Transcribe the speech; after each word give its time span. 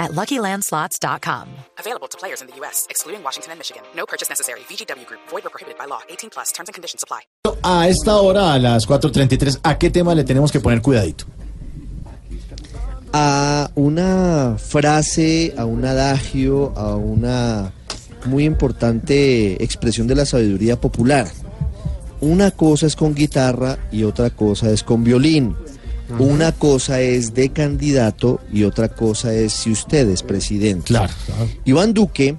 at 0.00 0.10
LuckyLandSlots.com. 0.10 1.46
Available 1.78 2.08
to 2.08 2.18
players 2.18 2.42
in 2.42 2.48
the 2.48 2.56
U.S., 2.56 2.88
excluding 2.90 3.22
Washington 3.22 3.52
and 3.52 3.60
Michigan. 3.60 3.84
No 3.94 4.04
purchase 4.06 4.28
necessary. 4.28 4.60
VGW 4.60 5.06
Group. 5.06 5.20
Void 5.28 5.46
or 5.46 5.50
prohibited 5.50 5.78
by 5.78 5.84
law. 5.84 6.00
18 6.08 6.30
plus. 6.30 6.50
Terms 6.50 6.68
and 6.68 6.74
conditions 6.74 7.04
apply. 7.04 7.20
A 7.62 7.86
esta 7.86 8.16
hora, 8.16 8.54
a 8.54 8.58
las 8.58 8.88
4.33, 8.88 9.60
¿a 9.62 9.78
qué 9.78 9.90
tema 9.90 10.14
le 10.16 10.24
tenemos 10.24 10.50
que 10.50 10.58
poner 10.58 10.82
cuidadito? 10.82 11.26
a 13.12 13.70
una 13.74 14.56
frase, 14.58 15.54
a 15.56 15.64
un 15.64 15.84
adagio, 15.84 16.72
a 16.76 16.96
una 16.96 17.72
muy 18.26 18.44
importante 18.44 19.62
expresión 19.62 20.06
de 20.06 20.14
la 20.14 20.26
sabiduría 20.26 20.80
popular. 20.80 21.28
Una 22.20 22.50
cosa 22.50 22.86
es 22.86 22.96
con 22.96 23.14
guitarra 23.14 23.78
y 23.90 24.04
otra 24.04 24.30
cosa 24.30 24.70
es 24.70 24.82
con 24.82 25.04
violín. 25.04 25.56
Una 26.18 26.52
cosa 26.52 27.00
es 27.00 27.34
de 27.34 27.50
candidato 27.50 28.40
y 28.52 28.64
otra 28.64 28.88
cosa 28.88 29.32
es 29.32 29.52
si 29.52 29.70
usted 29.70 30.08
es 30.08 30.22
presidente. 30.22 30.86
Claro. 30.88 31.12
Iván 31.64 31.94
Duque 31.94 32.36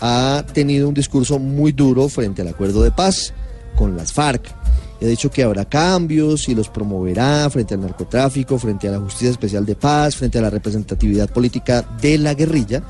ha 0.00 0.44
tenido 0.52 0.88
un 0.88 0.94
discurso 0.94 1.38
muy 1.38 1.72
duro 1.72 2.08
frente 2.08 2.42
al 2.42 2.48
acuerdo 2.48 2.82
de 2.82 2.90
paz 2.90 3.32
con 3.76 3.96
las 3.96 4.12
FARC. 4.12 4.54
Ha 5.00 5.04
dicho 5.04 5.30
que 5.30 5.44
habrá 5.44 5.64
cambios 5.64 6.48
y 6.48 6.54
los 6.54 6.68
promoverá 6.68 7.48
frente 7.50 7.74
al 7.74 7.80
narcotráfico, 7.80 8.58
frente 8.58 8.88
a 8.88 8.92
la 8.92 8.98
justicia 8.98 9.30
especial 9.30 9.64
de 9.64 9.76
paz, 9.76 10.16
frente 10.16 10.38
a 10.38 10.42
la 10.42 10.50
representatividad 10.50 11.30
política 11.30 11.82
de 12.00 12.18
la 12.18 12.34
guerrilla. 12.34 12.82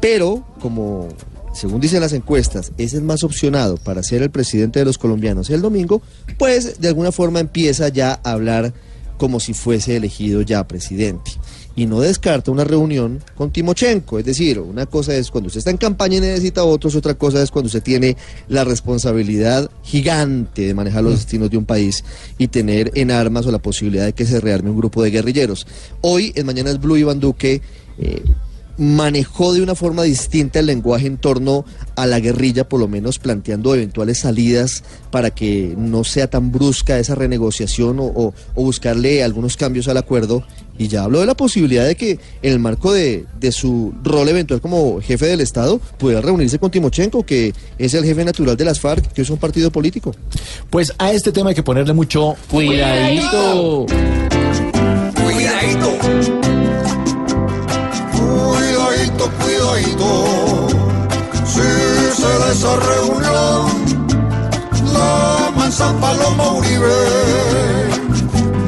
Pero, 0.00 0.44
como 0.60 1.08
según 1.52 1.80
dicen 1.80 2.00
las 2.00 2.14
encuestas, 2.14 2.72
es 2.78 2.94
el 2.94 3.02
más 3.02 3.22
opcionado 3.24 3.76
para 3.76 4.02
ser 4.02 4.22
el 4.22 4.30
presidente 4.30 4.78
de 4.78 4.86
los 4.86 4.96
colombianos 4.96 5.50
el 5.50 5.60
domingo, 5.60 6.00
pues 6.38 6.80
de 6.80 6.88
alguna 6.88 7.12
forma 7.12 7.40
empieza 7.40 7.88
ya 7.88 8.18
a 8.24 8.32
hablar 8.32 8.72
como 9.22 9.38
si 9.38 9.54
fuese 9.54 9.94
elegido 9.94 10.42
ya 10.42 10.66
presidente 10.66 11.30
y 11.76 11.86
no 11.86 12.00
descarta 12.00 12.50
una 12.50 12.64
reunión 12.64 13.22
con 13.36 13.52
Timochenko. 13.52 14.18
Es 14.18 14.24
decir, 14.24 14.58
una 14.58 14.84
cosa 14.86 15.14
es 15.14 15.30
cuando 15.30 15.46
usted 15.46 15.58
está 15.58 15.70
en 15.70 15.76
campaña 15.76 16.16
y 16.16 16.22
necesita 16.22 16.62
a 16.62 16.64
otros, 16.64 16.96
otra 16.96 17.14
cosa 17.14 17.40
es 17.40 17.52
cuando 17.52 17.68
usted 17.68 17.84
tiene 17.84 18.16
la 18.48 18.64
responsabilidad 18.64 19.70
gigante 19.84 20.62
de 20.62 20.74
manejar 20.74 21.04
los 21.04 21.12
destinos 21.12 21.50
de 21.50 21.56
un 21.56 21.64
país 21.64 22.02
y 22.36 22.48
tener 22.48 22.90
en 22.96 23.12
armas 23.12 23.46
o 23.46 23.52
la 23.52 23.62
posibilidad 23.62 24.06
de 24.06 24.12
que 24.12 24.26
se 24.26 24.40
rearme 24.40 24.70
un 24.70 24.78
grupo 24.78 25.04
de 25.04 25.12
guerrilleros. 25.12 25.68
Hoy, 26.00 26.32
en 26.34 26.44
Mañana 26.44 26.70
es 26.70 26.80
Blue, 26.80 26.96
Iván 26.96 27.20
Duque... 27.20 27.62
Eh, 27.98 28.24
manejó 28.78 29.52
de 29.52 29.62
una 29.62 29.74
forma 29.74 30.02
distinta 30.02 30.58
el 30.60 30.66
lenguaje 30.66 31.06
en 31.06 31.16
torno 31.18 31.64
a 31.96 32.06
la 32.06 32.20
guerrilla, 32.20 32.68
por 32.68 32.80
lo 32.80 32.88
menos 32.88 33.18
planteando 33.18 33.74
eventuales 33.74 34.20
salidas 34.20 34.82
para 35.10 35.30
que 35.30 35.74
no 35.76 36.04
sea 36.04 36.28
tan 36.28 36.50
brusca 36.52 36.98
esa 36.98 37.14
renegociación 37.14 38.00
o, 38.00 38.04
o- 38.04 38.34
o 38.54 38.62
buscarle 38.62 39.22
algunos 39.22 39.56
cambios 39.56 39.88
al 39.88 39.96
acuerdo. 39.98 40.42
Y 40.78 40.88
ya 40.88 41.04
habló 41.04 41.20
de 41.20 41.26
la 41.26 41.34
posibilidad 41.36 41.86
de 41.86 41.96
que 41.96 42.12
en 42.40 42.52
el 42.52 42.58
marco 42.58 42.92
de, 42.92 43.26
de 43.38 43.52
su 43.52 43.92
rol 44.02 44.28
eventual 44.30 44.60
como 44.62 45.00
jefe 45.02 45.26
del 45.26 45.42
Estado 45.42 45.78
pudiera 45.98 46.22
reunirse 46.22 46.58
con 46.58 46.70
Timochenko, 46.70 47.24
que 47.26 47.52
es 47.78 47.92
el 47.94 48.04
jefe 48.04 48.24
natural 48.24 48.56
de 48.56 48.64
las 48.64 48.80
FARC, 48.80 49.12
que 49.12 49.20
es 49.22 49.28
un 49.30 49.36
partido 49.36 49.70
político. 49.70 50.14
Pues 50.70 50.92
a 50.98 51.12
este 51.12 51.30
tema 51.30 51.50
hay 51.50 51.54
que 51.54 51.62
ponerle 51.62 51.92
mucho 51.92 52.34
cuidadito. 52.50 53.86
Cuidadito. 53.86 54.71
Si 62.52 62.58
se 62.58 62.76
reunión, 62.76 63.66
la 64.92 65.50
mansa 65.56 65.86
Paloma 65.98 66.52
Uribe 66.52 67.00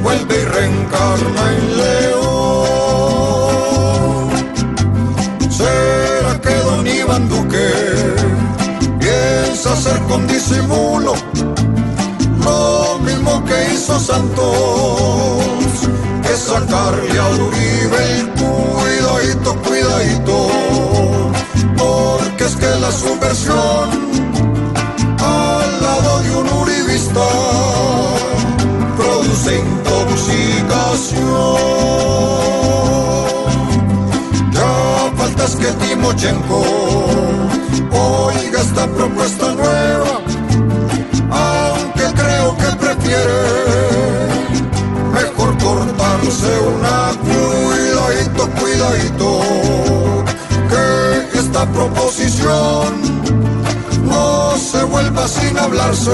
vuelve 0.02 0.40
y 0.40 0.44
reencarna 0.44 1.52
en 1.52 1.76
León. 1.76 2.24
¿Será 5.50 6.40
que 6.40 6.54
don 6.64 6.86
Iván 6.86 7.28
Duque 7.28 7.68
piensa 9.00 9.74
hacer 9.74 10.00
con 10.04 10.26
disimulo 10.28 11.12
lo 12.42 12.98
mismo 13.00 13.44
que 13.44 13.74
hizo 13.74 14.00
Santos? 14.00 15.44
que 16.22 16.34
sacarle 16.38 17.18
a 17.18 17.28
Uribe 17.28 17.63
subversión 22.94 23.90
al 25.18 25.80
lado 25.82 26.22
de 26.22 26.36
un 26.36 26.48
uribista 26.48 27.28
produce 28.96 29.58
intoxicación. 29.58 31.56
Ya 34.52 35.12
falta 35.16 35.44
es 35.44 35.56
que 35.56 35.72
Timochenko 35.72 37.33
esta 52.18 52.42
proposición 52.44 53.02
no 54.06 54.56
se 54.56 54.84
vuelva 54.84 55.26
sin 55.26 55.58
hablarse 55.58 56.10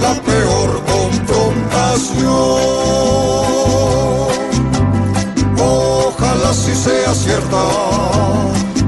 la 0.00 0.14
peor 0.22 0.82
confrontación. 0.84 2.26
Ojalá 5.58 6.52
si 6.52 6.74
sea 6.74 7.14
cierta 7.14 7.62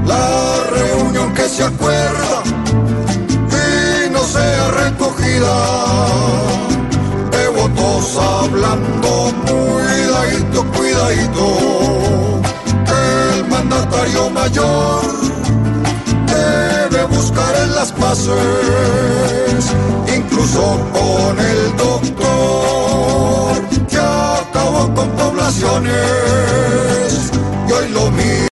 la 0.05 0.63
reunión 0.71 1.33
que 1.33 1.47
se 1.47 1.63
acuerda 1.63 2.43
y 3.51 4.09
no 4.11 4.23
sea 4.23 4.71
recogida 4.71 5.55
de 7.31 7.47
votos 7.49 8.17
hablando 8.17 9.33
cuidadito, 9.47 10.65
cuidadito, 10.71 11.43
el 11.43 11.78
mandatario 13.69 14.29
mayor 14.31 15.01
debe 16.25 17.03
buscar 17.05 17.55
en 17.63 17.75
las 17.75 17.91
paces, 17.91 18.33
incluso 20.15 20.79
con 20.91 21.39
el 21.39 21.77
doctor 21.77 22.18